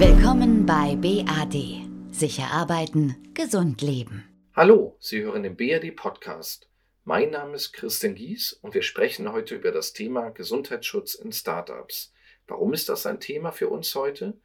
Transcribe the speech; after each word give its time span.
Willkommen 0.00 0.64
bei 0.64 0.94
BAD. 0.94 2.14
Sicher 2.14 2.52
arbeiten, 2.52 3.16
gesund 3.34 3.82
leben. 3.82 4.22
Hallo, 4.54 4.96
Sie 5.00 5.22
hören 5.22 5.42
den 5.42 5.56
BAD 5.56 5.90
Podcast. 5.96 6.70
Mein 7.02 7.30
Name 7.30 7.56
ist 7.56 7.72
Christian 7.72 8.14
Gies 8.14 8.52
und 8.52 8.74
wir 8.74 8.82
sprechen 8.82 9.32
heute 9.32 9.56
über 9.56 9.72
das 9.72 9.94
Thema 9.94 10.28
Gesundheitsschutz 10.30 11.14
in 11.14 11.32
Startups. 11.32 12.12
Warum 12.46 12.74
ist 12.74 12.88
das 12.88 13.06
ein 13.06 13.18
Thema 13.18 13.50
für 13.50 13.70
uns 13.70 13.92
heute? 13.96 14.38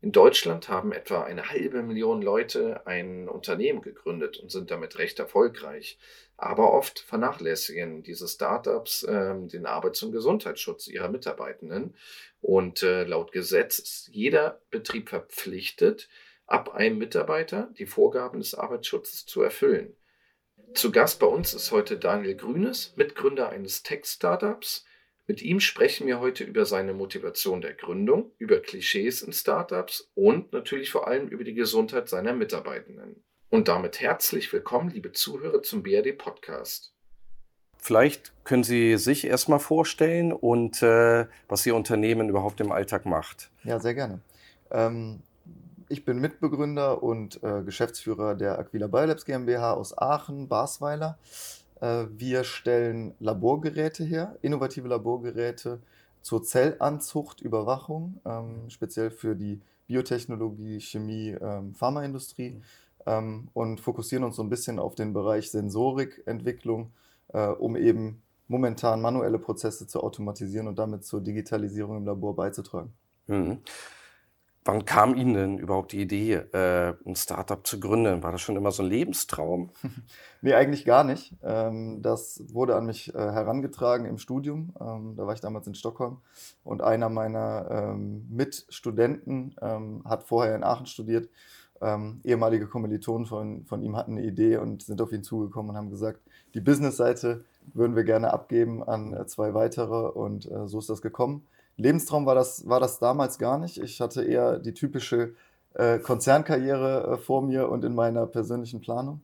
In 0.00 0.12
Deutschland 0.12 0.68
haben 0.68 0.92
etwa 0.92 1.24
eine 1.24 1.50
halbe 1.50 1.82
Million 1.82 2.22
Leute 2.22 2.86
ein 2.86 3.28
Unternehmen 3.28 3.82
gegründet 3.82 4.36
und 4.36 4.50
sind 4.50 4.70
damit 4.70 4.98
recht 4.98 5.18
erfolgreich. 5.18 5.98
Aber 6.36 6.72
oft 6.72 7.00
vernachlässigen 7.00 8.04
diese 8.04 8.28
Startups 8.28 9.02
äh, 9.02 9.34
den 9.34 9.66
Arbeits- 9.66 10.02
und 10.04 10.12
Gesundheitsschutz 10.12 10.86
ihrer 10.86 11.08
Mitarbeitenden. 11.08 11.96
Und 12.40 12.84
äh, 12.84 13.02
laut 13.04 13.32
Gesetz 13.32 13.80
ist 13.80 14.08
jeder 14.12 14.60
Betrieb 14.70 15.08
verpflichtet, 15.08 16.08
ab 16.46 16.74
einem 16.74 16.98
Mitarbeiter 16.98 17.70
die 17.76 17.86
Vorgaben 17.86 18.38
des 18.38 18.54
Arbeitsschutzes 18.54 19.26
zu 19.26 19.42
erfüllen. 19.42 19.96
Zu 20.74 20.92
Gast 20.92 21.18
bei 21.18 21.26
uns 21.26 21.54
ist 21.54 21.72
heute 21.72 21.98
Daniel 21.98 22.36
Grünes, 22.36 22.92
Mitgründer 22.96 23.48
eines 23.48 23.82
Tech-Startups 23.82 24.84
mit 25.28 25.42
ihm 25.42 25.60
sprechen 25.60 26.06
wir 26.06 26.20
heute 26.20 26.42
über 26.42 26.64
seine 26.64 26.94
Motivation 26.94 27.60
der 27.60 27.74
Gründung, 27.74 28.32
über 28.38 28.60
Klischees 28.60 29.20
in 29.20 29.34
Startups 29.34 30.10
und 30.14 30.54
natürlich 30.54 30.90
vor 30.90 31.06
allem 31.06 31.28
über 31.28 31.44
die 31.44 31.52
Gesundheit 31.52 32.08
seiner 32.08 32.32
Mitarbeitenden. 32.32 33.22
Und 33.50 33.68
damit 33.68 34.00
herzlich 34.00 34.50
willkommen, 34.54 34.88
liebe 34.88 35.12
Zuhörer, 35.12 35.62
zum 35.62 35.82
BRD 35.82 36.16
Podcast. 36.16 36.94
Vielleicht 37.76 38.32
können 38.44 38.64
Sie 38.64 38.96
sich 38.96 39.26
erstmal 39.26 39.60
vorstellen 39.60 40.32
und 40.32 40.82
äh, 40.82 41.26
was 41.46 41.66
Ihr 41.66 41.76
Unternehmen 41.76 42.30
überhaupt 42.30 42.60
im 42.60 42.72
Alltag 42.72 43.04
macht. 43.04 43.50
Ja, 43.64 43.78
sehr 43.80 43.94
gerne. 43.94 44.20
Ähm, 44.70 45.20
ich 45.90 46.06
bin 46.06 46.20
Mitbegründer 46.20 47.02
und 47.02 47.42
äh, 47.42 47.62
Geschäftsführer 47.62 48.34
der 48.34 48.58
Aquila 48.58 48.86
Biolabs 48.86 49.26
GmbH 49.26 49.74
aus 49.74 49.96
Aachen, 49.96 50.48
Basweiler. 50.48 51.18
Äh, 51.80 52.06
wir 52.10 52.44
stellen 52.44 53.14
Laborgeräte 53.20 54.04
her, 54.04 54.36
innovative 54.42 54.88
Laborgeräte 54.88 55.80
zur 56.22 56.42
Zellanzucht, 56.42 57.40
Überwachung, 57.40 58.20
ähm, 58.24 58.68
speziell 58.68 59.10
für 59.10 59.34
die 59.34 59.60
Biotechnologie, 59.86 60.80
Chemie, 60.80 61.36
ähm, 61.40 61.74
Pharmaindustrie 61.74 62.50
mhm. 62.50 62.62
ähm, 63.06 63.48
und 63.54 63.80
fokussieren 63.80 64.24
uns 64.24 64.36
so 64.36 64.42
ein 64.42 64.50
bisschen 64.50 64.78
auf 64.78 64.94
den 64.94 65.12
Bereich 65.12 65.50
Sensorikentwicklung, 65.50 66.90
äh, 67.28 67.46
um 67.46 67.76
eben 67.76 68.22
momentan 68.48 69.00
manuelle 69.00 69.38
Prozesse 69.38 69.86
zu 69.86 70.02
automatisieren 70.02 70.68
und 70.68 70.78
damit 70.78 71.04
zur 71.04 71.20
Digitalisierung 71.20 71.98
im 71.98 72.06
Labor 72.06 72.34
beizutragen. 72.34 72.92
Mhm. 73.26 73.58
Wann 74.68 74.84
kam 74.84 75.14
Ihnen 75.14 75.32
denn 75.32 75.58
überhaupt 75.58 75.92
die 75.92 76.02
Idee, 76.02 76.34
äh, 76.34 76.92
ein 77.06 77.16
Startup 77.16 77.66
zu 77.66 77.80
gründen? 77.80 78.22
War 78.22 78.32
das 78.32 78.42
schon 78.42 78.54
immer 78.54 78.70
so 78.70 78.82
ein 78.82 78.90
Lebenstraum? 78.90 79.70
nee, 80.42 80.52
eigentlich 80.52 80.84
gar 80.84 81.04
nicht. 81.04 81.34
Ähm, 81.42 82.02
das 82.02 82.44
wurde 82.52 82.76
an 82.76 82.84
mich 82.84 83.14
äh, 83.14 83.18
herangetragen 83.18 84.04
im 84.04 84.18
Studium. 84.18 84.74
Ähm, 84.78 85.14
da 85.16 85.26
war 85.26 85.32
ich 85.32 85.40
damals 85.40 85.66
in 85.68 85.74
Stockholm. 85.74 86.18
Und 86.64 86.82
einer 86.82 87.08
meiner 87.08 87.66
ähm, 87.70 88.26
Mitstudenten 88.28 89.56
hat 90.04 90.24
vorher 90.24 90.54
in 90.54 90.62
Aachen 90.62 90.84
studiert. 90.84 91.30
ehemalige 91.80 92.66
Kommilitonen 92.66 93.24
von, 93.24 93.64
von 93.64 93.82
ihm 93.82 93.96
hatten 93.96 94.18
eine 94.18 94.26
Idee 94.26 94.58
und 94.58 94.82
sind 94.82 95.00
auf 95.00 95.12
ihn 95.12 95.22
zugekommen 95.22 95.70
und 95.70 95.76
haben 95.78 95.88
gesagt, 95.88 96.20
die 96.52 96.60
Business-Seite 96.60 97.46
würden 97.72 97.96
wir 97.96 98.04
gerne 98.04 98.34
abgeben 98.34 98.82
an 98.82 99.14
äh, 99.14 99.26
zwei 99.26 99.54
weitere. 99.54 100.08
Und 100.08 100.46
so 100.66 100.78
ist 100.78 100.90
das 100.90 101.00
gekommen. 101.00 101.46
Lebenstraum 101.78 102.26
war 102.26 102.34
das, 102.34 102.68
war 102.68 102.80
das 102.80 102.98
damals 102.98 103.38
gar 103.38 103.58
nicht. 103.58 103.78
Ich 103.78 104.00
hatte 104.00 104.24
eher 104.24 104.58
die 104.58 104.74
typische 104.74 105.34
äh, 105.74 105.98
Konzernkarriere 105.98 107.12
äh, 107.12 107.16
vor 107.16 107.40
mir 107.42 107.68
und 107.68 107.84
in 107.84 107.94
meiner 107.94 108.26
persönlichen 108.26 108.80
Planung. 108.80 109.22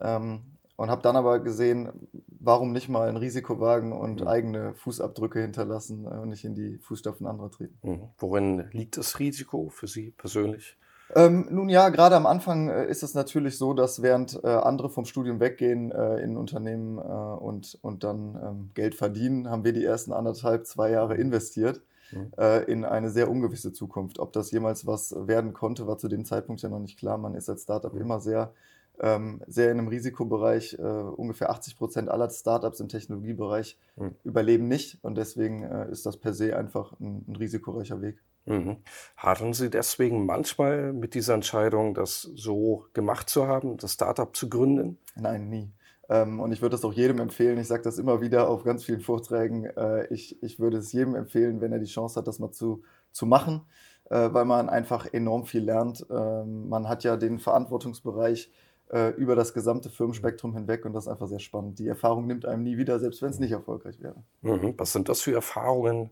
Ähm, 0.00 0.42
und 0.76 0.90
habe 0.90 1.02
dann 1.02 1.16
aber 1.16 1.40
gesehen, 1.40 1.90
warum 2.38 2.72
nicht 2.72 2.88
mal 2.88 3.08
ein 3.08 3.16
Risiko 3.16 3.58
wagen 3.58 3.92
und 3.92 4.20
mhm. 4.20 4.28
eigene 4.28 4.74
Fußabdrücke 4.74 5.40
hinterlassen 5.40 6.04
äh, 6.04 6.20
und 6.20 6.28
nicht 6.28 6.44
in 6.44 6.54
die 6.54 6.78
Fußstapfen 6.78 7.26
anderer 7.26 7.50
treten. 7.50 7.76
Mhm. 7.82 8.08
Worin 8.16 8.68
liegt 8.70 8.96
das 8.96 9.18
Risiko 9.18 9.70
für 9.70 9.88
Sie 9.88 10.12
persönlich? 10.12 10.78
Ähm, 11.14 11.46
nun 11.50 11.68
ja, 11.68 11.88
gerade 11.88 12.16
am 12.16 12.26
Anfang 12.26 12.68
äh, 12.68 12.86
ist 12.86 13.02
es 13.02 13.14
natürlich 13.14 13.56
so, 13.56 13.72
dass 13.72 14.02
während 14.02 14.38
äh, 14.44 14.48
andere 14.48 14.90
vom 14.90 15.04
Studium 15.04 15.40
weggehen 15.40 15.90
äh, 15.90 16.18
in 16.18 16.36
Unternehmen 16.36 16.98
äh, 16.98 17.00
und, 17.00 17.78
und 17.82 18.04
dann 18.04 18.38
ähm, 18.42 18.70
Geld 18.74 18.94
verdienen, 18.94 19.48
haben 19.48 19.64
wir 19.64 19.72
die 19.72 19.84
ersten 19.84 20.12
anderthalb, 20.12 20.66
zwei 20.66 20.90
Jahre 20.90 21.16
investiert 21.16 21.80
mhm. 22.12 22.32
Äh, 22.36 22.64
in 22.64 22.84
eine 22.84 23.10
sehr 23.10 23.30
ungewisse 23.30 23.72
Zukunft. 23.72 24.18
Ob 24.18 24.32
das 24.32 24.50
jemals 24.50 24.86
was 24.86 25.14
werden 25.16 25.54
konnte, 25.54 25.86
war 25.86 25.98
zu 25.98 26.08
dem 26.08 26.24
Zeitpunkt 26.24 26.60
ja 26.60 26.68
noch 26.68 26.80
nicht 26.80 26.98
klar. 26.98 27.16
Man 27.16 27.34
ist 27.34 27.48
als 27.48 27.62
Startup 27.62 27.94
mhm. 27.94 28.00
immer 28.02 28.20
sehr, 28.20 28.52
ähm, 29.00 29.40
sehr 29.46 29.70
in 29.70 29.78
einem 29.78 29.88
Risikobereich. 29.88 30.78
Äh, 30.78 30.82
ungefähr 30.82 31.48
80 31.48 31.78
Prozent 31.78 32.08
aller 32.10 32.28
Startups 32.28 32.80
im 32.80 32.88
Technologiebereich 32.88 33.78
mhm. 33.96 34.14
überleben 34.24 34.68
nicht 34.68 34.98
und 35.02 35.16
deswegen 35.16 35.62
ist 35.62 36.04
das 36.04 36.18
per 36.18 36.34
se 36.34 36.54
einfach 36.54 36.92
ein, 37.00 37.24
ein 37.26 37.36
risikoreicher 37.36 38.02
Weg. 38.02 38.18
Mhm. 38.48 38.76
Hadern 39.16 39.52
Sie 39.52 39.70
deswegen 39.70 40.26
manchmal 40.26 40.92
mit 40.92 41.14
dieser 41.14 41.34
Entscheidung, 41.34 41.94
das 41.94 42.22
so 42.22 42.86
gemacht 42.94 43.28
zu 43.28 43.46
haben, 43.46 43.76
das 43.76 43.92
Startup 43.92 44.34
zu 44.34 44.48
gründen? 44.48 44.98
Nein, 45.16 45.48
nie. 45.48 45.72
Ähm, 46.08 46.40
und 46.40 46.52
ich 46.52 46.62
würde 46.62 46.74
das 46.74 46.84
auch 46.84 46.92
jedem 46.92 47.18
empfehlen. 47.18 47.58
Ich 47.58 47.68
sage 47.68 47.82
das 47.82 47.98
immer 47.98 48.20
wieder 48.20 48.48
auf 48.48 48.64
ganz 48.64 48.84
vielen 48.84 49.00
Vorträgen. 49.00 49.64
Äh, 49.64 50.06
ich, 50.12 50.42
ich 50.42 50.58
würde 50.58 50.78
es 50.78 50.92
jedem 50.92 51.14
empfehlen, 51.14 51.60
wenn 51.60 51.72
er 51.72 51.78
die 51.78 51.86
Chance 51.86 52.18
hat, 52.18 52.26
das 52.26 52.38
mal 52.38 52.50
zu, 52.50 52.82
zu 53.12 53.26
machen, 53.26 53.62
äh, 54.10 54.32
weil 54.32 54.46
man 54.46 54.70
einfach 54.70 55.12
enorm 55.12 55.44
viel 55.44 55.64
lernt. 55.64 56.06
Ähm, 56.10 56.68
man 56.68 56.88
hat 56.88 57.04
ja 57.04 57.16
den 57.16 57.38
Verantwortungsbereich 57.38 58.50
äh, 58.90 59.10
über 59.16 59.36
das 59.36 59.52
gesamte 59.52 59.90
Firmenspektrum 59.90 60.54
hinweg 60.54 60.86
und 60.86 60.94
das 60.94 61.04
ist 61.04 61.08
einfach 61.08 61.28
sehr 61.28 61.40
spannend. 61.40 61.78
Die 61.78 61.88
Erfahrung 61.88 62.26
nimmt 62.26 62.46
einem 62.46 62.62
nie 62.62 62.78
wieder, 62.78 62.98
selbst 62.98 63.20
wenn 63.20 63.30
es 63.30 63.38
nicht 63.38 63.52
erfolgreich 63.52 64.00
wäre. 64.00 64.22
Mhm. 64.40 64.74
Was 64.78 64.92
sind 64.92 65.10
das 65.10 65.20
für 65.20 65.34
Erfahrungen? 65.34 66.10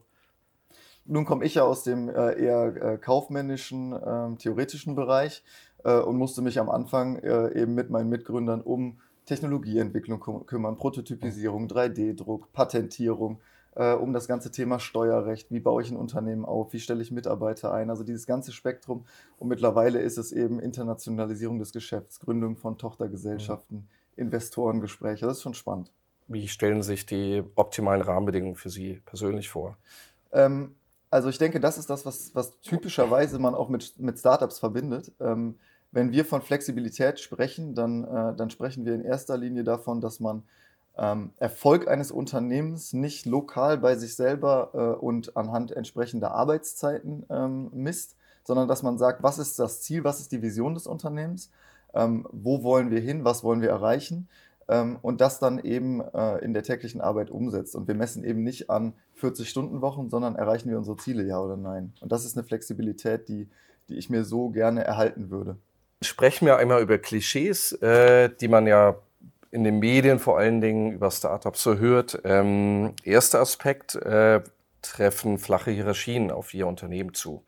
Nun 1.08 1.24
komme 1.24 1.44
ich 1.44 1.54
ja 1.54 1.62
aus 1.62 1.84
dem 1.84 2.08
äh, 2.08 2.32
eher 2.32 2.76
äh, 2.76 2.98
kaufmännischen, 2.98 3.92
äh, 3.92 4.36
theoretischen 4.38 4.96
Bereich 4.96 5.44
äh, 5.84 5.98
und 5.98 6.16
musste 6.16 6.42
mich 6.42 6.58
am 6.58 6.68
Anfang 6.68 7.18
eben 7.22 7.74
mit 7.74 7.90
meinen 7.90 8.08
Mitgründern 8.08 8.60
um 8.60 8.98
Technologieentwicklung 9.24 10.46
kümmern, 10.46 10.76
Prototypisierung, 10.76 11.66
3D-Druck, 11.66 12.52
Patentierung, 12.52 13.40
um 13.74 14.12
das 14.12 14.28
ganze 14.28 14.52
Thema 14.52 14.78
Steuerrecht, 14.78 15.50
wie 15.50 15.58
baue 15.58 15.82
ich 15.82 15.90
ein 15.90 15.96
Unternehmen 15.96 16.44
auf, 16.44 16.72
wie 16.72 16.78
stelle 16.78 17.02
ich 17.02 17.10
Mitarbeiter 17.10 17.74
ein, 17.74 17.90
also 17.90 18.04
dieses 18.04 18.26
ganze 18.26 18.52
Spektrum. 18.52 19.04
Und 19.38 19.48
mittlerweile 19.48 19.98
ist 20.00 20.16
es 20.16 20.30
eben 20.30 20.60
Internationalisierung 20.60 21.58
des 21.58 21.72
Geschäfts, 21.72 22.20
Gründung 22.20 22.56
von 22.56 22.78
Tochtergesellschaften, 22.78 23.78
mhm. 23.78 23.88
Investorengespräche, 24.16 25.26
das 25.26 25.38
ist 25.38 25.42
schon 25.42 25.54
spannend. 25.54 25.92
Wie 26.28 26.48
stellen 26.48 26.82
sich 26.82 27.04
die 27.04 27.42
optimalen 27.56 28.02
Rahmenbedingungen 28.02 28.56
für 28.56 28.70
Sie 28.70 29.02
persönlich 29.04 29.48
vor? 29.48 29.76
Ähm, 30.32 30.74
also 31.10 31.28
ich 31.28 31.38
denke, 31.38 31.60
das 31.60 31.78
ist 31.78 31.90
das, 31.90 32.04
was, 32.04 32.34
was 32.34 32.60
typischerweise 32.60 33.38
man 33.38 33.54
auch 33.54 33.68
mit, 33.68 33.98
mit 33.98 34.18
Startups 34.18 34.58
verbindet. 34.58 35.12
Ähm, 35.20 35.56
wenn 35.92 36.12
wir 36.12 36.24
von 36.24 36.42
Flexibilität 36.42 37.20
sprechen, 37.20 37.74
dann, 37.74 38.04
äh, 38.04 38.36
dann 38.36 38.50
sprechen 38.50 38.84
wir 38.84 38.94
in 38.94 39.04
erster 39.04 39.36
Linie 39.36 39.64
davon, 39.64 40.00
dass 40.00 40.20
man 40.20 40.42
ähm, 40.98 41.32
Erfolg 41.38 41.88
eines 41.88 42.10
Unternehmens 42.10 42.92
nicht 42.92 43.26
lokal 43.26 43.78
bei 43.78 43.96
sich 43.96 44.16
selber 44.16 44.70
äh, 44.74 45.04
und 45.04 45.36
anhand 45.36 45.70
entsprechender 45.72 46.32
Arbeitszeiten 46.32 47.24
ähm, 47.30 47.70
misst, 47.72 48.16
sondern 48.44 48.68
dass 48.68 48.82
man 48.82 48.98
sagt, 48.98 49.22
was 49.22 49.38
ist 49.38 49.58
das 49.58 49.82
Ziel, 49.82 50.04
was 50.04 50.20
ist 50.20 50.32
die 50.32 50.42
Vision 50.42 50.74
des 50.74 50.86
Unternehmens, 50.86 51.50
ähm, 51.94 52.26
wo 52.30 52.62
wollen 52.62 52.90
wir 52.90 53.00
hin, 53.00 53.24
was 53.24 53.44
wollen 53.44 53.60
wir 53.60 53.70
erreichen 53.70 54.28
ähm, 54.68 54.98
und 55.02 55.20
das 55.20 55.38
dann 55.38 55.58
eben 55.58 56.00
äh, 56.00 56.38
in 56.38 56.54
der 56.54 56.62
täglichen 56.62 57.00
Arbeit 57.00 57.30
umsetzt. 57.30 57.74
Und 57.76 57.88
wir 57.88 57.94
messen 57.94 58.24
eben 58.24 58.42
nicht 58.42 58.70
an 58.70 58.94
40-Stunden-Wochen, 59.20 60.10
sondern 60.10 60.36
erreichen 60.36 60.70
wir 60.70 60.78
unsere 60.78 60.96
Ziele, 60.96 61.22
ja 61.24 61.38
oder 61.40 61.56
nein. 61.56 61.92
Und 62.00 62.12
das 62.12 62.24
ist 62.24 62.36
eine 62.36 62.46
Flexibilität, 62.46 63.28
die, 63.28 63.48
die 63.88 63.96
ich 63.96 64.10
mir 64.10 64.24
so 64.24 64.50
gerne 64.50 64.84
erhalten 64.84 65.30
würde. 65.30 65.56
Sprechen 66.02 66.46
wir 66.46 66.58
einmal 66.58 66.82
über 66.82 66.98
Klischees, 66.98 67.72
äh, 67.72 68.28
die 68.40 68.48
man 68.48 68.66
ja 68.66 68.96
in 69.50 69.64
den 69.64 69.78
Medien 69.78 70.18
vor 70.18 70.38
allen 70.38 70.60
Dingen 70.60 70.92
über 70.92 71.10
Startups 71.10 71.62
so 71.62 71.78
hört. 71.78 72.20
Ähm, 72.24 72.92
erster 73.04 73.40
Aspekt, 73.40 73.94
äh, 73.94 74.42
treffen 74.82 75.38
flache 75.38 75.70
Hierarchien 75.70 76.30
auf 76.30 76.52
Ihr 76.52 76.66
Unternehmen 76.66 77.14
zu? 77.14 77.44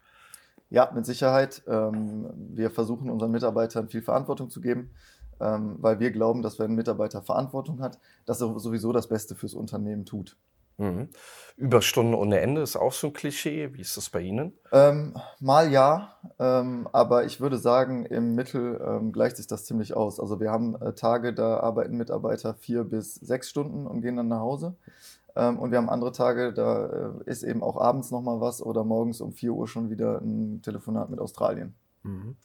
Ja, 0.70 0.90
mit 0.94 1.06
Sicherheit. 1.06 1.62
Ähm, 1.66 2.30
wir 2.34 2.70
versuchen 2.70 3.10
unseren 3.10 3.30
Mitarbeitern 3.30 3.88
viel 3.88 4.02
Verantwortung 4.02 4.50
zu 4.50 4.60
geben 4.60 4.90
weil 5.38 6.00
wir 6.00 6.10
glauben, 6.10 6.42
dass 6.42 6.58
wenn 6.58 6.72
ein 6.72 6.76
Mitarbeiter 6.76 7.22
Verantwortung 7.22 7.80
hat, 7.80 7.98
dass 8.26 8.40
er 8.40 8.58
sowieso 8.58 8.92
das 8.92 9.08
Beste 9.08 9.34
fürs 9.34 9.54
Unternehmen 9.54 10.04
tut. 10.04 10.36
Mhm. 10.78 11.08
Überstunden 11.56 12.14
ohne 12.14 12.38
Ende 12.38 12.60
ist 12.60 12.76
auch 12.76 12.92
so 12.92 13.08
ein 13.08 13.12
Klischee. 13.12 13.74
Wie 13.74 13.80
ist 13.80 13.96
das 13.96 14.10
bei 14.10 14.20
Ihnen? 14.20 14.52
Ähm, 14.70 15.16
mal 15.40 15.70
ja, 15.72 16.14
ähm, 16.38 16.88
aber 16.92 17.24
ich 17.24 17.40
würde 17.40 17.58
sagen, 17.58 18.06
im 18.06 18.36
Mittel 18.36 18.80
ähm, 18.86 19.10
gleicht 19.10 19.38
sich 19.38 19.48
das 19.48 19.64
ziemlich 19.64 19.94
aus. 19.94 20.20
Also 20.20 20.38
wir 20.38 20.52
haben 20.52 20.80
äh, 20.80 20.92
Tage, 20.94 21.34
da 21.34 21.58
arbeiten 21.58 21.96
Mitarbeiter 21.96 22.54
vier 22.54 22.84
bis 22.84 23.16
sechs 23.16 23.50
Stunden 23.50 23.88
und 23.88 24.02
gehen 24.02 24.16
dann 24.16 24.28
nach 24.28 24.38
Hause. 24.38 24.76
Ähm, 25.34 25.58
und 25.58 25.72
wir 25.72 25.78
haben 25.78 25.90
andere 25.90 26.12
Tage, 26.12 26.52
da 26.52 26.86
äh, 26.86 27.10
ist 27.30 27.42
eben 27.42 27.64
auch 27.64 27.76
abends 27.80 28.12
nochmal 28.12 28.40
was 28.40 28.62
oder 28.62 28.84
morgens 28.84 29.20
um 29.20 29.32
4 29.32 29.52
Uhr 29.52 29.66
schon 29.66 29.90
wieder 29.90 30.20
ein 30.20 30.62
Telefonat 30.62 31.10
mit 31.10 31.18
Australien. 31.18 31.74
Mhm. 32.04 32.36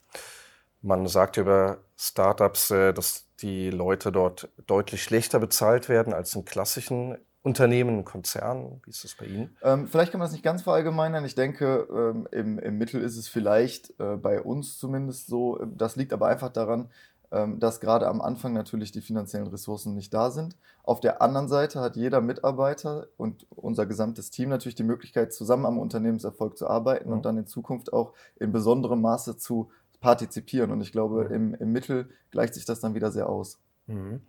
Man 0.84 1.06
sagt 1.06 1.38
über 1.38 1.78
Startups, 1.96 2.70
äh, 2.70 2.92
dass 2.92 3.24
die 3.40 3.70
Leute 3.70 4.12
dort 4.12 4.50
deutlich 4.66 5.02
schlechter 5.02 5.40
bezahlt 5.40 5.88
werden 5.88 6.12
als 6.12 6.34
in 6.34 6.44
klassischen 6.44 7.16
Unternehmen, 7.42 8.04
Konzernen? 8.04 8.82
Wie 8.84 8.90
ist 8.90 9.02
das 9.02 9.14
bei 9.14 9.24
Ihnen? 9.24 9.56
Ähm, 9.62 9.88
vielleicht 9.88 10.12
kann 10.12 10.18
man 10.18 10.26
das 10.26 10.32
nicht 10.32 10.44
ganz 10.44 10.60
verallgemeinern. 10.60 11.24
Ich 11.24 11.34
denke, 11.34 11.88
ähm, 11.90 12.28
im, 12.32 12.58
im, 12.58 12.76
Mittel 12.76 13.00
ist 13.00 13.16
es 13.16 13.28
vielleicht 13.28 13.98
äh, 13.98 14.16
bei 14.16 14.42
uns 14.42 14.78
zumindest 14.78 15.26
so. 15.26 15.58
Das 15.74 15.96
liegt 15.96 16.12
aber 16.12 16.26
einfach 16.26 16.50
daran, 16.50 16.90
ähm, 17.32 17.58
dass 17.60 17.80
gerade 17.80 18.06
am 18.06 18.20
Anfang 18.20 18.52
natürlich 18.52 18.92
die 18.92 19.00
finanziellen 19.00 19.46
Ressourcen 19.46 19.94
nicht 19.94 20.12
da 20.12 20.30
sind. 20.30 20.54
Auf 20.82 21.00
der 21.00 21.22
anderen 21.22 21.48
Seite 21.48 21.80
hat 21.80 21.96
jeder 21.96 22.20
Mitarbeiter 22.20 23.08
und 23.16 23.46
unser 23.50 23.86
gesamtes 23.86 24.30
Team 24.30 24.50
natürlich 24.50 24.74
die 24.74 24.82
Möglichkeit, 24.82 25.32
zusammen 25.32 25.64
am 25.64 25.78
Unternehmenserfolg 25.78 26.58
zu 26.58 26.68
arbeiten 26.68 27.08
mhm. 27.08 27.14
und 27.14 27.24
dann 27.24 27.38
in 27.38 27.46
Zukunft 27.46 27.92
auch 27.92 28.12
in 28.36 28.52
besonderem 28.52 29.00
Maße 29.00 29.38
zu 29.38 29.70
partizipieren. 30.04 30.70
Und 30.70 30.82
ich 30.82 30.92
glaube, 30.92 31.24
mhm. 31.24 31.34
im, 31.34 31.54
im 31.54 31.72
Mittel 31.72 32.10
gleicht 32.30 32.54
sich 32.54 32.66
das 32.66 32.78
dann 32.78 32.94
wieder 32.94 33.10
sehr 33.10 33.26
aus. 33.26 33.58
Mhm. 33.86 34.20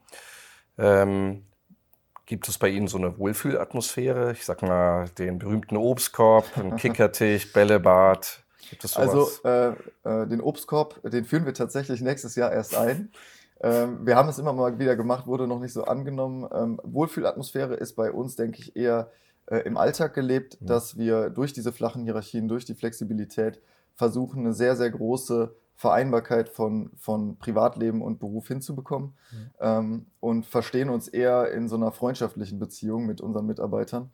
Ähm, 0.77 1.43
Gibt 2.25 2.47
es 2.47 2.57
bei 2.57 2.69
Ihnen 2.69 2.87
so 2.87 2.97
eine 2.97 3.19
Wohlfühlatmosphäre? 3.19 4.31
Ich 4.31 4.45
sag 4.45 4.61
mal, 4.61 5.09
den 5.17 5.37
berühmten 5.37 5.75
Obstkorb, 5.75 6.57
einen 6.57 6.75
Kickertisch, 6.77 7.51
Bällebad. 7.51 8.43
Gibt 8.69 8.85
es 8.85 8.93
sowas? 8.93 9.43
Also 9.43 9.47
äh, 9.47 10.21
äh, 10.23 10.27
den 10.27 10.41
Obstkorb, 10.41 11.01
den 11.03 11.25
führen 11.25 11.45
wir 11.45 11.53
tatsächlich 11.53 12.01
nächstes 12.01 12.35
Jahr 12.35 12.51
erst 12.53 12.75
ein. 12.75 13.11
Ähm, 13.61 14.07
wir 14.07 14.15
haben 14.15 14.29
es 14.29 14.39
immer 14.39 14.53
mal 14.53 14.79
wieder 14.79 14.95
gemacht, 14.95 15.27
wurde 15.27 15.45
noch 15.45 15.59
nicht 15.59 15.73
so 15.73 15.83
angenommen. 15.83 16.47
Ähm, 16.53 16.79
Wohlfühlatmosphäre 16.83 17.75
ist 17.75 17.95
bei 17.95 18.11
uns, 18.11 18.37
denke 18.37 18.59
ich, 18.59 18.75
eher 18.77 19.11
äh, 19.47 19.57
im 19.57 19.75
Alltag 19.75 20.13
gelebt, 20.13 20.59
mhm. 20.61 20.67
dass 20.67 20.97
wir 20.97 21.29
durch 21.29 21.51
diese 21.51 21.73
flachen 21.73 22.03
Hierarchien, 22.03 22.47
durch 22.47 22.63
die 22.63 22.75
Flexibilität 22.75 23.61
versuchen, 23.95 24.39
eine 24.39 24.53
sehr, 24.53 24.75
sehr 24.75 24.89
große 24.89 25.53
Vereinbarkeit 25.75 26.49
von, 26.49 26.91
von 26.95 27.37
Privatleben 27.37 28.01
und 28.01 28.19
Beruf 28.19 28.47
hinzubekommen 28.47 29.13
mhm. 29.31 29.51
ähm, 29.59 30.05
und 30.19 30.45
verstehen 30.45 30.89
uns 30.89 31.07
eher 31.07 31.51
in 31.51 31.67
so 31.67 31.75
einer 31.75 31.91
freundschaftlichen 31.91 32.59
Beziehung 32.59 33.05
mit 33.05 33.19
unseren 33.19 33.45
Mitarbeitern 33.45 34.11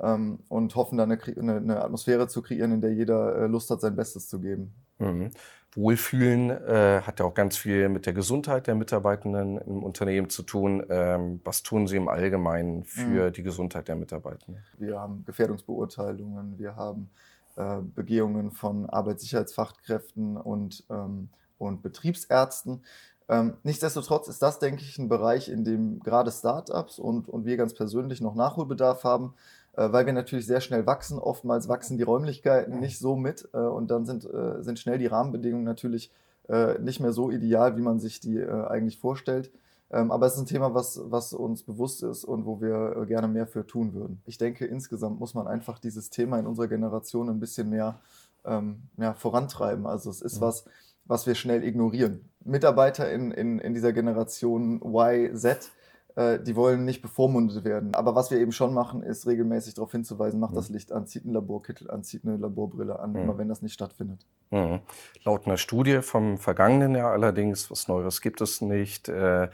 ähm, 0.00 0.40
und 0.48 0.74
hoffen 0.74 0.96
dann 0.96 1.12
eine, 1.12 1.20
eine, 1.36 1.84
Atmosphäre 1.84 2.28
zu 2.28 2.40
kreieren, 2.42 2.72
in 2.72 2.80
der 2.80 2.94
jeder 2.94 3.36
äh, 3.36 3.46
Lust 3.46 3.70
hat, 3.70 3.80
sein 3.80 3.94
Bestes 3.94 4.28
zu 4.28 4.40
geben. 4.40 4.74
Mhm. 4.98 5.30
Wohlfühlen 5.74 6.50
äh, 6.50 7.00
hat 7.02 7.20
ja 7.20 7.26
auch 7.26 7.34
ganz 7.34 7.56
viel 7.56 7.88
mit 7.88 8.04
der 8.04 8.12
Gesundheit 8.12 8.66
der 8.66 8.74
Mitarbeitenden 8.74 9.58
im 9.58 9.82
Unternehmen 9.82 10.28
zu 10.28 10.42
tun. 10.42 10.84
Ähm, 10.90 11.40
was 11.44 11.62
tun 11.62 11.86
Sie 11.86 11.96
im 11.96 12.08
Allgemeinen 12.08 12.84
für 12.84 13.28
mhm. 13.28 13.32
die 13.32 13.42
Gesundheit 13.42 13.88
der 13.88 13.96
Mitarbeitenden? 13.96 14.62
Wir 14.78 15.00
haben 15.00 15.24
Gefährdungsbeurteilungen, 15.24 16.58
wir 16.58 16.76
haben 16.76 17.10
äh, 17.56 17.78
Begehungen 17.82 18.50
von 18.50 18.88
Arbeitssicherheitsfachkräften 18.88 20.36
und, 20.36 20.84
ähm, 20.90 21.28
und 21.58 21.82
Betriebsärzten. 21.82 22.82
Ähm, 23.28 23.54
nichtsdestotrotz 23.62 24.28
ist 24.28 24.42
das, 24.42 24.58
denke 24.58 24.82
ich, 24.82 24.98
ein 24.98 25.08
Bereich, 25.08 25.48
in 25.48 25.64
dem 25.64 26.00
gerade 26.00 26.30
Startups 26.30 26.98
und, 26.98 27.28
und 27.28 27.44
wir 27.44 27.56
ganz 27.56 27.74
persönlich 27.74 28.20
noch 28.20 28.34
Nachholbedarf 28.34 29.04
haben, 29.04 29.34
äh, 29.74 29.90
weil 29.92 30.06
wir 30.06 30.12
natürlich 30.12 30.46
sehr 30.46 30.60
schnell 30.60 30.86
wachsen. 30.86 31.18
Oftmals 31.18 31.68
wachsen 31.68 31.96
die 31.96 32.02
Räumlichkeiten 32.02 32.80
nicht 32.80 32.98
so 32.98 33.16
mit 33.16 33.48
äh, 33.52 33.58
und 33.58 33.90
dann 33.90 34.06
sind, 34.06 34.24
äh, 34.24 34.62
sind 34.62 34.78
schnell 34.78 34.98
die 34.98 35.06
Rahmenbedingungen 35.06 35.64
natürlich 35.64 36.10
äh, 36.48 36.78
nicht 36.78 37.00
mehr 37.00 37.12
so 37.12 37.30
ideal, 37.30 37.76
wie 37.76 37.82
man 37.82 38.00
sich 38.00 38.20
die 38.20 38.42
eigentlich 38.42 38.98
vorstellt. 38.98 39.50
Ähm, 39.92 40.10
aber 40.10 40.26
es 40.26 40.34
ist 40.34 40.40
ein 40.40 40.46
Thema, 40.46 40.74
was, 40.74 41.00
was 41.04 41.34
uns 41.34 41.62
bewusst 41.62 42.02
ist 42.02 42.24
und 42.24 42.46
wo 42.46 42.60
wir 42.60 42.96
äh, 42.96 43.06
gerne 43.06 43.28
mehr 43.28 43.46
für 43.46 43.66
tun 43.66 43.92
würden. 43.92 44.22
Ich 44.24 44.38
denke, 44.38 44.64
insgesamt 44.64 45.20
muss 45.20 45.34
man 45.34 45.46
einfach 45.46 45.78
dieses 45.78 46.08
Thema 46.08 46.38
in 46.38 46.46
unserer 46.46 46.68
Generation 46.68 47.28
ein 47.28 47.40
bisschen 47.40 47.68
mehr 47.68 48.00
ähm, 48.44 48.84
ja, 48.96 49.12
vorantreiben. 49.12 49.86
Also 49.86 50.08
es 50.08 50.22
ist 50.22 50.36
mhm. 50.36 50.46
was, 50.46 50.64
was 51.04 51.26
wir 51.26 51.34
schnell 51.34 51.62
ignorieren. 51.62 52.30
Mitarbeiter 52.42 53.12
in, 53.12 53.32
in, 53.32 53.58
in 53.58 53.74
dieser 53.74 53.92
Generation 53.92 54.80
Y, 54.82 55.36
Z, 55.36 55.70
äh, 56.14 56.38
die 56.40 56.56
wollen 56.56 56.86
nicht 56.86 57.02
bevormundet 57.02 57.62
werden. 57.64 57.94
Aber 57.94 58.14
was 58.14 58.30
wir 58.30 58.38
eben 58.38 58.52
schon 58.52 58.72
machen, 58.72 59.02
ist 59.02 59.26
regelmäßig 59.26 59.74
darauf 59.74 59.92
hinzuweisen, 59.92 60.40
macht 60.40 60.52
mhm. 60.52 60.56
das 60.56 60.70
Licht 60.70 60.90
an, 60.90 61.06
zieht 61.06 61.24
einen 61.24 61.34
Laborkittel 61.34 61.90
an, 61.90 62.02
zieht 62.02 62.24
eine 62.24 62.38
Laborbrille 62.38 62.98
an, 62.98 63.10
mhm. 63.10 63.18
immer 63.18 63.38
wenn 63.38 63.48
das 63.48 63.60
nicht 63.60 63.74
stattfindet. 63.74 64.26
Mhm. 64.52 64.80
Laut 65.24 65.46
einer 65.46 65.56
Studie 65.56 66.02
vom 66.02 66.38
vergangenen 66.38 66.94
Jahr 66.94 67.12
allerdings, 67.12 67.70
was 67.70 67.88
Neues 67.88 68.20
gibt 68.20 68.40
es 68.40 68.60
nicht, 68.60 69.08
äh, 69.08 69.48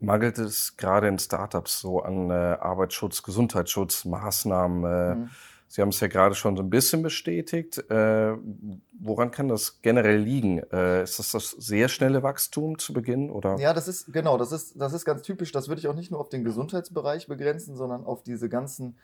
mangelt 0.00 0.38
es 0.38 0.76
gerade 0.76 1.08
in 1.08 1.18
Startups 1.18 1.80
so 1.80 2.00
an 2.02 2.30
äh, 2.30 2.34
Arbeitsschutz, 2.34 3.22
Gesundheitsschutzmaßnahmen. 3.22 4.84
Äh, 4.84 5.14
mhm. 5.14 5.30
Sie 5.70 5.82
haben 5.82 5.90
es 5.90 6.00
ja 6.00 6.08
gerade 6.08 6.34
schon 6.34 6.56
so 6.56 6.62
ein 6.62 6.70
bisschen 6.70 7.02
bestätigt. 7.02 7.78
Äh, 7.90 8.36
woran 8.98 9.30
kann 9.30 9.48
das 9.48 9.82
generell 9.82 10.16
liegen? 10.18 10.62
Äh, 10.72 11.02
ist 11.02 11.18
das 11.18 11.32
das 11.32 11.50
sehr 11.50 11.88
schnelle 11.88 12.22
Wachstum 12.22 12.78
zu 12.78 12.94
Beginn? 12.94 13.30
Oder? 13.30 13.58
Ja, 13.58 13.74
das 13.74 13.86
ist 13.86 14.10
genau, 14.10 14.38
das 14.38 14.52
ist, 14.52 14.80
das 14.80 14.94
ist 14.94 15.04
ganz 15.04 15.22
typisch. 15.22 15.52
Das 15.52 15.68
würde 15.68 15.80
ich 15.80 15.88
auch 15.88 15.94
nicht 15.94 16.10
nur 16.10 16.20
auf 16.20 16.30
den 16.30 16.42
Gesundheitsbereich 16.42 17.26
begrenzen, 17.26 17.76
sondern 17.76 18.04
auf 18.04 18.22
diese 18.22 18.48
ganzen 18.48 18.96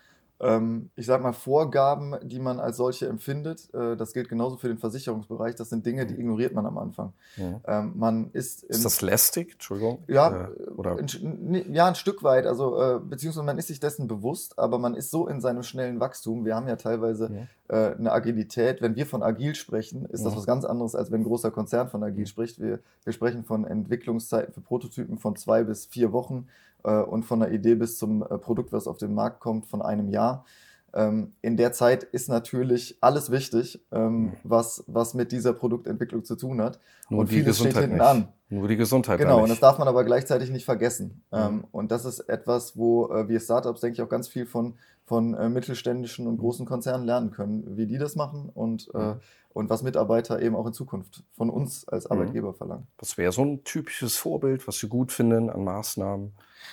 ich 0.97 1.07
sag 1.07 1.23
mal, 1.23 1.33
Vorgaben, 1.33 2.17
die 2.23 2.41
man 2.41 2.59
als 2.59 2.77
solche 2.77 3.07
empfindet. 3.07 3.73
Äh, 3.73 3.97
das 3.97 4.13
gilt 4.13 4.29
genauso 4.29 4.57
für 4.57 4.69
den 4.69 4.79
Versicherungsbereich. 4.79 5.55
Das 5.55 5.71
sind 5.71 5.87
Dinge, 5.87 6.07
die 6.07 6.15
mhm. 6.15 6.21
ignoriert 6.21 6.55
man 6.55 6.67
am 6.67 6.77
Anfang. 6.77 7.13
Ja. 7.37 7.61
Ähm, 7.67 7.93
man 7.97 8.31
ist, 8.33 8.65
ist 8.65 8.85
das 8.85 9.01
lästig? 9.01 9.53
Entschuldigung. 9.53 10.03
Ja, 10.09 10.49
äh, 10.49 10.71
oder? 10.77 10.99
Ein, 10.99 11.73
ja, 11.73 11.87
ein 11.87 11.95
Stück 11.95 12.23
weit. 12.25 12.47
Also, 12.47 12.81
äh, 12.81 12.99
beziehungsweise 12.99 13.45
man 13.45 13.59
ist 13.59 13.69
sich 13.69 13.79
dessen 13.79 14.09
bewusst, 14.09 14.59
aber 14.59 14.79
man 14.79 14.95
ist 14.95 15.11
so 15.11 15.29
in 15.29 15.41
seinem 15.41 15.63
schnellen 15.63 16.01
Wachstum. 16.01 16.45
Wir 16.45 16.57
haben 16.57 16.67
ja 16.67 16.77
teilweise 16.77 17.31
ja. 17.33 17.47
Äh, 17.69 17.95
eine 17.95 18.13
Agilität. 18.13 18.83
Wenn 18.83 18.97
wir 18.97 19.07
von 19.07 19.23
agil 19.23 19.55
sprechen, 19.55 20.05
ist 20.07 20.21
ja. 20.21 20.27
das 20.27 20.37
was 20.37 20.47
ganz 20.47 20.65
anderes, 20.65 20.95
als 20.95 21.11
wenn 21.11 21.21
ein 21.21 21.25
großer 21.25 21.53
Konzern 21.53 21.89
von 21.89 22.03
agil 22.03 22.27
spricht. 22.27 22.61
Wir, 22.61 22.81
wir 23.05 23.13
sprechen 23.13 23.45
von 23.45 23.65
Entwicklungszeiten 23.65 24.53
für 24.53 24.61
Prototypen 24.61 25.17
von 25.17 25.37
zwei 25.37 25.63
bis 25.63 25.87
vier 25.87 26.13
Wochen 26.13 26.47
äh, 26.47 26.74
und 26.91 27.25
von 27.25 27.41
der 27.41 27.53
Idee 27.53 27.75
bis 27.75 27.99
zum 27.99 28.23
äh, 28.23 28.39
Produkt, 28.39 28.73
was 28.73 28.87
auf 28.87 28.99
den 28.99 29.15
Markt 29.15 29.41
kommt, 29.41 29.67
von 29.67 29.83
einem 29.83 30.09
Jahr. 30.09 30.45
Ähm, 30.95 31.33
in 31.43 31.57
der 31.57 31.73
Zeit 31.73 32.05
ist 32.05 32.29
natürlich 32.29 32.97
alles 33.01 33.31
wichtig, 33.31 33.85
ähm, 33.91 34.17
mhm. 34.17 34.33
was, 34.45 34.85
was 34.87 35.15
mit 35.15 35.33
dieser 35.33 35.53
Produktentwicklung 35.53 36.25
zu 36.25 36.37
tun 36.37 36.63
hat. 36.63 36.79
Nur 37.11 37.21
und 37.21 37.27
vieles 37.27 37.59
steht 37.59 37.77
hinten 37.77 37.95
nicht. 37.95 38.01
an. 38.01 38.29
Nur 38.49 38.69
die 38.69 38.77
Gesundheit. 38.77 39.19
Genau, 39.19 39.43
und 39.43 39.49
das 39.49 39.59
darf 39.59 39.79
man 39.79 39.89
aber 39.89 40.05
gleichzeitig 40.05 40.51
nicht 40.51 40.65
vergessen. 40.65 41.25
Mhm. 41.33 41.65
Und 41.73 41.91
das 41.91 42.05
ist 42.05 42.21
etwas, 42.21 42.77
wo 42.77 43.09
äh, 43.09 43.29
wir 43.29 43.41
Startups, 43.41 43.81
denke 43.81 43.95
ich, 43.95 44.03
auch 44.03 44.09
ganz 44.09 44.29
viel 44.29 44.47
von, 44.47 44.75
von 45.05 45.35
äh, 45.35 45.49
mittelständischen 45.49 46.29
und 46.29 46.37
großen 46.37 46.65
Konzernen 46.65 47.05
lernen 47.05 47.33
können, 47.33 47.77
wie 47.77 47.87
die 47.87 47.99
das 47.99 48.15
machen 48.15 48.49
und, 48.55 48.89
äh, 48.95 48.99
mhm. 48.99 49.05
äh, 49.05 49.15
und 49.53 49.71
was 49.71 49.83
Mitarbeiter 49.83 50.41
eben 50.41 50.55
auch 50.55 50.67
in 50.67 50.73
Zukunft 50.73 51.25
von 51.33 51.51
uns 51.51 51.89
als 51.89 52.05
mhm. 52.05 52.13
Arbeitgeber 52.13 52.51
mhm. 52.51 52.55
verlangen. 52.55 52.87
Was 52.99 53.19
wäre 53.19 53.33
so 53.33 53.43
ein 53.43 53.65
typisches 53.65 54.17
Vorbild, 54.17 54.69
was 54.69 54.79
Sie 54.79 54.89
gut 54.89 55.11
finden 55.11 55.51
an 55.51 55.65
Maßnahmen? 55.65 56.33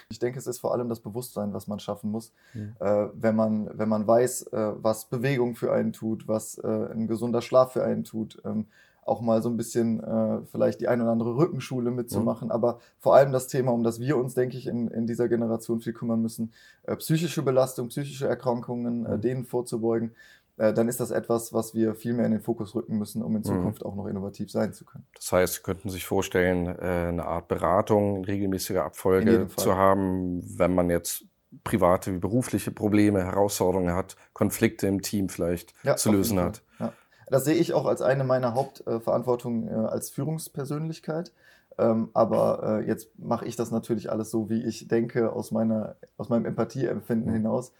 Ich 0.10 0.20
denke, 0.20 0.40
es 0.40 0.48
ist 0.48 0.60
vor 0.60 0.74
allem 0.74 0.90
das 0.90 1.00
Bewusstsein, 1.00 1.54
was 1.54 1.68
man 1.68 1.80
schaffen 1.80 2.12
muss, 2.12 2.34
mhm. 2.54 2.76
äh, 2.80 3.08
wenn, 3.14 3.36
man, 3.36 3.70
wenn 3.78 3.90
man 3.90 4.08
weiß, 4.08 4.48
äh, 4.48 4.74
was 4.82 5.06
Bewegung 5.06 5.56
für 5.56 5.72
einen 5.74 5.94
tut, 5.94 6.28
was 6.28 6.58
äh, 6.58 6.68
ein 6.68 7.08
gesunder 7.08 7.42
Schlaf 7.42 7.74
für 7.74 7.84
einen 7.84 8.04
tut. 8.04 8.42
Ähm, 8.46 8.68
auch 9.04 9.22
mal 9.22 9.42
so 9.42 9.50
ein 9.50 9.58
bisschen 9.58 10.02
äh, 10.04 10.42
vielleicht 10.46 10.80
die 10.80 10.88
ein 10.88 11.02
oder 11.02 11.12
andere 11.12 11.36
Rückenschule 11.36 11.92
mitzumachen, 11.92 12.50
mhm. 12.50 12.52
aber 12.52 12.80
vor 13.00 13.16
allem 13.16 13.32
das 13.32 13.48
Thema, 13.48 13.72
um 13.72 13.84
das 13.84 14.00
wir 14.00 14.16
uns, 14.16 14.36
denke 14.36 14.58
ich, 14.58 14.68
in, 14.68 14.90
in 14.90 15.08
dieser 15.08 15.28
Generation 15.28 15.82
viel 15.82 15.94
kümmern 15.94 16.22
müssen, 16.22 16.54
äh, 16.84 16.96
psychische 16.96 17.42
Belastung, 17.42 17.88
psychische 17.88 18.28
Erkrankungen, 18.28 19.06
äh, 19.06 19.18
mhm. 19.18 19.22
denen 19.22 19.46
vorzubeugen 19.46 20.12
äh, 20.58 20.74
dann 20.74 20.88
ist 20.88 21.00
das 21.00 21.12
etwas, 21.12 21.54
was 21.54 21.74
wir 21.74 21.96
viel 21.96 22.14
mehr 22.14 22.26
in 22.26 22.34
den 22.34 22.42
Fokus 22.42 22.76
rücken 22.76 22.98
müssen, 22.98 23.24
um 23.24 23.36
in 23.36 23.40
mhm. 23.40 23.46
Zukunft 23.46 23.82
mhm. 23.82 23.88
auch 23.88 23.96
noch 23.96 24.08
innovativ 24.08 24.52
sein 24.52 24.74
zu 24.74 24.86
können. 24.86 25.06
Das 25.16 25.32
heißt, 25.32 25.54
Sie 25.56 25.62
könnten 25.62 25.90
sich 25.90 26.06
vorstellen, 26.06 26.68
äh, 26.68 27.08
eine 27.10 27.26
Art 27.26 27.48
Beratung 27.48 28.18
in 28.18 28.26
regelmäßiger 28.26 28.84
Abfolge 28.84 29.48
zu 29.56 29.76
haben, 29.76 30.44
wenn 30.58 30.76
man 30.76 30.90
jetzt 30.90 31.26
private 31.64 32.14
wie 32.14 32.18
berufliche 32.18 32.72
Probleme, 32.72 33.24
Herausforderungen 33.24 33.94
hat, 33.96 34.16
Konflikte 34.34 34.88
im 34.88 35.02
Team 35.02 35.30
vielleicht 35.30 35.74
ja, 35.84 35.96
zu 35.96 36.12
lösen 36.12 36.40
hat. 36.40 36.62
Ja. 36.80 36.94
Das 37.28 37.46
sehe 37.46 37.56
ich 37.56 37.74
auch 37.74 37.86
als 37.86 38.02
eine 38.02 38.24
meiner 38.24 38.54
Hauptverantwortungen 38.54 39.68
äh, 39.68 39.88
als 39.88 40.10
Führungspersönlichkeit. 40.10 41.34
Ähm, 41.78 42.10
aber 42.14 42.84
jetzt 42.86 43.18
mache 43.18 43.46
ich 43.46 43.56
das 43.56 43.72
natürlich 43.72 44.12
alles 44.12 44.30
so, 44.30 44.50
wie 44.50 44.62
ich 44.64 44.90
denke, 44.90 45.32
aus, 45.32 45.52
meiner, 45.52 45.96
aus 46.18 46.30
meinem 46.30 46.46
Empathieempfinden 46.46 47.32
mhm. 47.32 47.36
hinaus. 47.36 47.72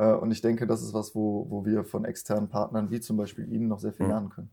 Äh, 0.00 0.14
und 0.14 0.30
ich 0.30 0.40
denke, 0.40 0.66
das 0.66 0.82
ist 0.82 0.94
was, 0.94 1.14
wo, 1.14 1.46
wo 1.50 1.64
wir 1.66 1.84
von 1.84 2.04
externen 2.04 2.48
Partnern 2.48 2.90
wie 2.90 3.00
zum 3.00 3.18
Beispiel 3.18 3.52
Ihnen 3.52 3.68
noch 3.68 3.78
sehr 3.78 3.92
viel 3.92 4.06
mhm. 4.06 4.12
lernen 4.12 4.30
können. 4.30 4.50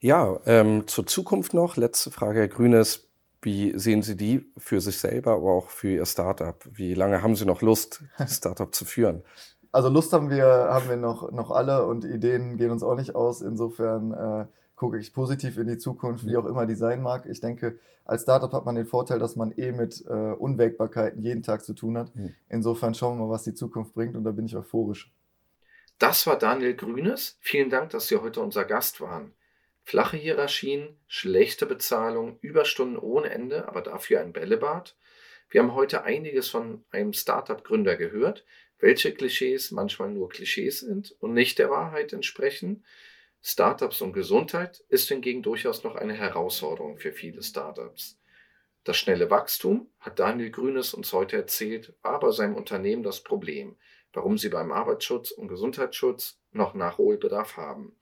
Ja, 0.00 0.40
ähm, 0.44 0.86
zur 0.88 1.06
Zukunft 1.06 1.54
noch. 1.54 1.76
Letzte 1.76 2.10
Frage, 2.10 2.40
Herr 2.40 2.48
Grünes. 2.48 3.08
Wie 3.42 3.78
sehen 3.78 4.02
Sie 4.02 4.16
die 4.16 4.50
für 4.56 4.80
sich 4.80 4.98
selber, 4.98 5.34
aber 5.34 5.52
auch 5.52 5.70
für 5.70 5.90
Ihr 5.90 6.06
Startup? 6.06 6.56
Wie 6.72 6.94
lange 6.94 7.22
haben 7.22 7.36
Sie 7.36 7.46
noch 7.46 7.62
Lust, 7.62 8.02
das 8.18 8.36
Startup 8.38 8.74
zu 8.74 8.84
führen? 8.84 9.22
Also 9.70 9.88
Lust 9.88 10.12
haben 10.12 10.30
wir, 10.30 10.46
haben 10.46 10.88
wir 10.88 10.96
noch, 10.96 11.30
noch 11.30 11.50
alle 11.52 11.86
und 11.86 12.04
Ideen 12.04 12.56
gehen 12.56 12.70
uns 12.70 12.82
auch 12.82 12.96
nicht 12.96 13.14
aus. 13.14 13.42
Insofern 13.42 14.12
äh, 14.12 14.46
gucke 14.76 14.98
ich 14.98 15.12
positiv 15.12 15.56
in 15.56 15.66
die 15.66 15.78
Zukunft, 15.78 16.26
wie 16.26 16.36
auch 16.36 16.44
immer 16.44 16.66
die 16.66 16.74
sein 16.74 17.02
mag. 17.02 17.26
Ich 17.26 17.40
denke, 17.40 17.78
als 18.04 18.22
Startup 18.22 18.52
hat 18.52 18.66
man 18.66 18.76
den 18.76 18.86
Vorteil, 18.86 19.18
dass 19.18 19.34
man 19.34 19.52
eh 19.52 19.72
mit 19.72 20.04
äh, 20.06 20.12
Unwägbarkeiten 20.12 21.20
jeden 21.22 21.42
Tag 21.42 21.64
zu 21.64 21.72
tun 21.72 21.98
hat. 21.98 22.14
Mhm. 22.14 22.34
Insofern 22.48 22.94
schauen 22.94 23.18
wir 23.18 23.26
mal, 23.26 23.32
was 23.32 23.42
die 23.42 23.54
Zukunft 23.54 23.94
bringt 23.94 24.16
und 24.16 24.24
da 24.24 24.30
bin 24.30 24.46
ich 24.46 24.54
euphorisch. 24.54 25.10
Das 25.98 26.26
war 26.26 26.38
Daniel 26.38 26.74
Grünes. 26.74 27.38
Vielen 27.40 27.70
Dank, 27.70 27.90
dass 27.90 28.08
Sie 28.08 28.16
heute 28.16 28.42
unser 28.42 28.64
Gast 28.66 29.00
waren. 29.00 29.32
Flache 29.82 30.18
Hierarchien, 30.18 30.96
schlechte 31.06 31.64
Bezahlung, 31.64 32.38
Überstunden 32.42 32.98
ohne 32.98 33.30
Ende, 33.30 33.66
aber 33.68 33.80
dafür 33.80 34.20
ein 34.20 34.32
Bällebad. 34.32 34.94
Wir 35.48 35.62
haben 35.62 35.74
heute 35.74 36.02
einiges 36.02 36.50
von 36.50 36.84
einem 36.90 37.12
Startup-Gründer 37.12 37.96
gehört, 37.96 38.44
welche 38.78 39.14
Klischees 39.14 39.70
manchmal 39.70 40.10
nur 40.10 40.28
Klischees 40.28 40.80
sind 40.80 41.14
und 41.20 41.32
nicht 41.32 41.58
der 41.58 41.70
Wahrheit 41.70 42.12
entsprechen. 42.12 42.84
Startups 43.48 44.02
und 44.02 44.12
Gesundheit 44.12 44.82
ist 44.88 45.06
hingegen 45.06 45.40
durchaus 45.40 45.84
noch 45.84 45.94
eine 45.94 46.14
Herausforderung 46.14 46.98
für 46.98 47.12
viele 47.12 47.44
Startups. 47.44 48.18
Das 48.82 48.96
schnelle 48.96 49.30
Wachstum, 49.30 49.88
hat 50.00 50.18
Daniel 50.18 50.50
Grünes 50.50 50.94
uns 50.94 51.12
heute 51.12 51.36
erzählt, 51.36 51.94
war 52.02 52.18
bei 52.18 52.32
seinem 52.32 52.56
Unternehmen 52.56 53.04
das 53.04 53.22
Problem, 53.22 53.76
warum 54.12 54.36
sie 54.36 54.48
beim 54.48 54.72
Arbeitsschutz 54.72 55.30
und 55.30 55.46
Gesundheitsschutz 55.46 56.40
noch 56.50 56.74
Nachholbedarf 56.74 57.56
haben. 57.56 57.96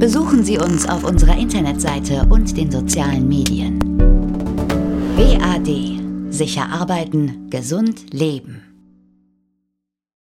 Besuchen 0.00 0.42
Sie 0.42 0.58
uns 0.58 0.88
auf 0.88 1.04
unserer 1.04 1.38
Internetseite 1.38 2.26
und 2.28 2.56
den 2.56 2.72
sozialen 2.72 3.28
Medien. 3.28 3.78
BAD. 5.16 6.34
Sicher 6.34 6.68
arbeiten, 6.68 7.48
gesund 7.48 8.12
leben. 8.12 8.67